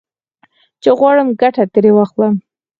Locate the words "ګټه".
1.41-1.63